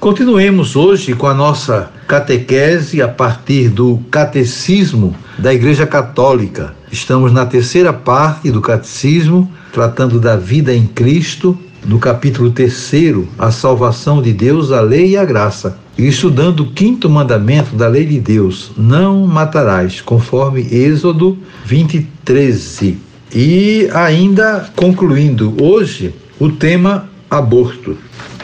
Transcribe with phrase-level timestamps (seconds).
[0.00, 6.74] Continuemos hoje com a nossa catequese a partir do Catecismo da Igreja Católica.
[6.90, 13.50] Estamos na terceira parte do Catecismo, tratando da vida em Cristo, no capítulo terceiro, a
[13.50, 15.78] salvação de Deus, a lei e a graça.
[15.98, 22.96] E estudando o quinto mandamento da lei de Deus, não matarás, conforme Êxodo 20, 13.
[23.34, 27.96] E ainda concluindo hoje o tema aborto.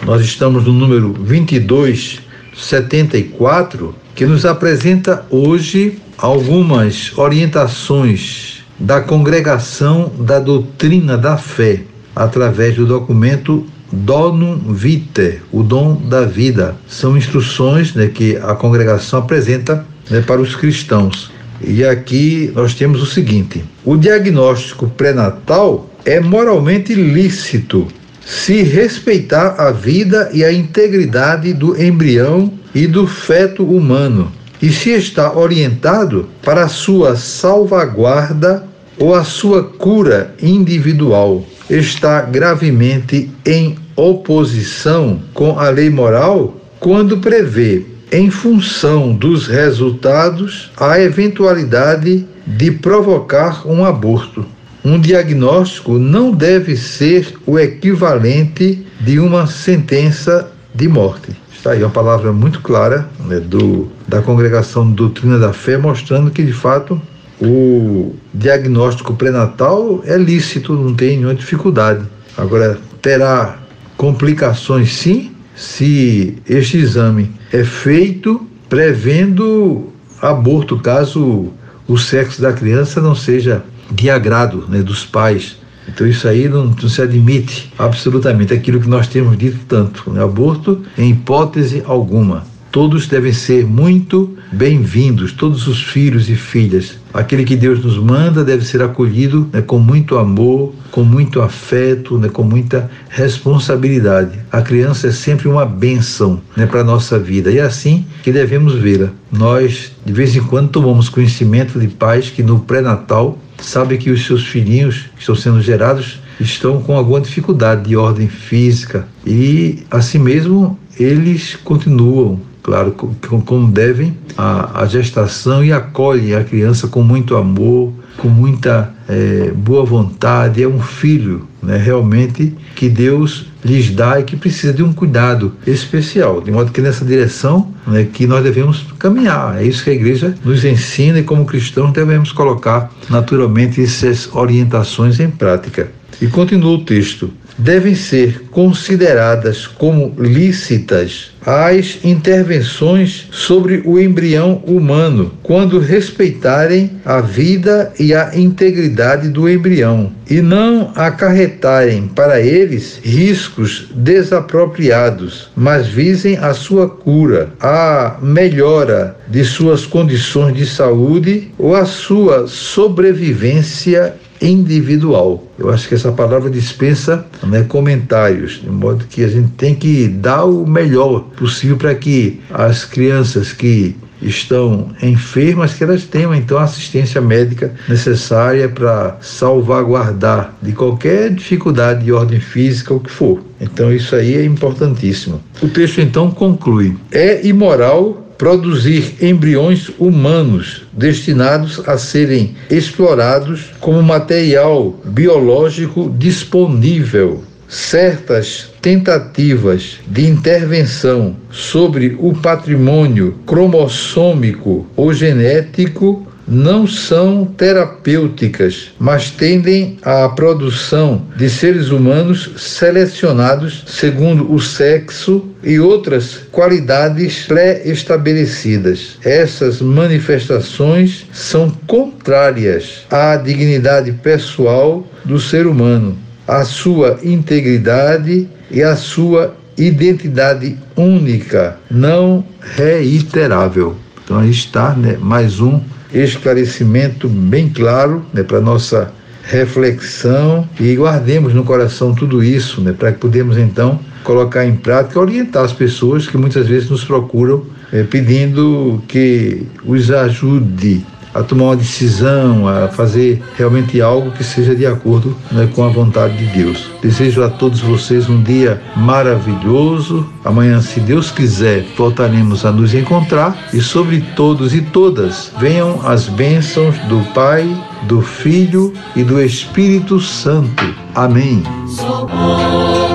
[0.04, 11.18] Nós estamos no número 2274, que nos apresenta hoje algumas orientações da congregação da doutrina
[11.18, 11.82] da fé,
[12.14, 16.76] através do documento Donum Vitae, o dom da vida.
[16.88, 21.30] São instruções né, que a congregação apresenta né, para os cristãos.
[21.60, 27.88] E aqui nós temos o seguinte: o diagnóstico pré-natal é moralmente lícito
[28.26, 34.90] se respeitar a vida e a integridade do embrião e do feto humano, e se
[34.90, 38.66] está orientado para a sua salvaguarda
[38.98, 47.86] ou a sua cura individual, está gravemente em oposição com a lei moral quando prevê,
[48.10, 54.44] em função dos resultados, a eventualidade de provocar um aborto
[54.86, 61.36] um diagnóstico não deve ser o equivalente de uma sentença de morte.
[61.52, 66.40] Está aí uma palavra muito clara né, do, da Congregação Doutrina da Fé, mostrando que,
[66.40, 67.02] de fato,
[67.42, 72.04] o diagnóstico pré-natal é lícito, não tem nenhuma dificuldade.
[72.36, 73.58] Agora, terá
[73.96, 79.88] complicações sim, se este exame é feito prevendo
[80.22, 81.52] aborto, caso
[81.88, 85.56] o sexo da criança não seja de agrado né, dos pais.
[85.88, 90.10] Então isso aí não, não, se admite absolutamente aquilo que nós temos dito tanto.
[90.10, 90.22] Né?
[90.22, 92.44] Aborto em hipótese alguma.
[92.76, 96.98] Todos devem ser muito bem-vindos, todos os filhos e filhas.
[97.14, 102.18] Aquele que Deus nos manda deve ser acolhido né, com muito amor, com muito afeto,
[102.18, 104.38] né, com muita responsabilidade.
[104.52, 108.30] A criança é sempre uma bênção né, para a nossa vida e é assim que
[108.30, 109.08] devemos vê-la.
[109.32, 114.26] Nós, de vez em quando, tomamos conhecimento de pais que no pré-natal sabem que os
[114.26, 120.18] seus filhinhos que estão sendo gerados estão com alguma dificuldade de ordem física e, assim
[120.18, 122.96] mesmo, eles continuam claro,
[123.44, 129.52] como devem, a, a gestação e acolhem a criança com muito amor, com muita é,
[129.54, 130.64] boa vontade.
[130.64, 135.52] É um filho, né, realmente, que Deus lhes dá e que precisa de um cuidado
[135.64, 136.40] especial.
[136.40, 139.62] De modo que nessa direção né, que nós devemos caminhar.
[139.62, 145.20] É isso que a igreja nos ensina e, como cristãos, devemos colocar naturalmente essas orientações
[145.20, 145.88] em prática.
[146.20, 147.30] E continua o texto.
[147.58, 157.92] Devem ser consideradas como lícitas as intervenções sobre o embrião humano, quando respeitarem a vida
[158.00, 166.52] e a integridade do embrião e não acarretarem para eles riscos desapropriados, mas visem a
[166.52, 174.14] sua cura, a melhora de suas condições de saúde ou a sua sobrevivência
[174.46, 175.44] individual.
[175.58, 180.08] Eu acho que essa palavra dispensa né, comentários, de modo que a gente tem que
[180.08, 186.58] dar o melhor possível para que as crianças que estão enfermas que elas tenham então
[186.58, 193.42] a assistência médica necessária para salvaguardar de qualquer dificuldade de ordem física ou que for.
[193.60, 195.40] Então isso aí é importantíssimo.
[195.62, 204.98] O texto então conclui: é imoral produzir embriões humanos destinados a serem explorados como material
[205.04, 207.42] biológico disponível.
[207.68, 219.98] Certas tentativas de intervenção sobre o patrimônio cromossômico ou genético não são terapêuticas, mas tendem
[220.02, 229.18] à produção de seres humanos selecionados segundo o sexo e outras qualidades pré-estabelecidas.
[229.24, 236.16] Essas manifestações são contrárias à dignidade pessoal do ser humano,
[236.46, 243.96] à sua integridade e à sua identidade única, não reiterável.
[244.24, 245.80] Então aí está né, mais um
[246.12, 249.12] esclarecimento bem claro né, para nossa
[249.44, 250.68] reflexão.
[250.78, 255.64] E guardemos no coração tudo isso, né, para que podemos então colocar em prática, orientar
[255.64, 261.04] as pessoas que muitas vezes nos procuram é, pedindo que os ajude
[261.36, 265.88] a tomar uma decisão, a fazer realmente algo que seja de acordo né, com a
[265.88, 266.90] vontade de Deus.
[267.02, 270.26] Desejo a todos vocês um dia maravilhoso.
[270.44, 276.26] Amanhã, se Deus quiser, voltaremos a nos encontrar e sobre todos e todas venham as
[276.26, 277.68] bênçãos do Pai,
[278.04, 280.94] do Filho e do Espírito Santo.
[281.14, 281.62] Amém.
[281.88, 282.26] Sou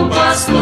[0.09, 0.57] pastor,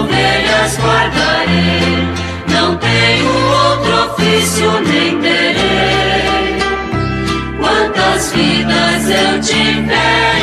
[0.00, 2.08] ovelhas guardarei,
[2.50, 5.47] não tenho outro ofício nem Deus.
[9.10, 10.37] eu tiver.